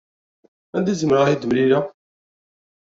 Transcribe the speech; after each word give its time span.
Anda 0.75 0.91
i 0.91 0.95
zemreɣ 1.01 1.25
ad 1.27 1.39
t-mlileɣ? 1.41 1.83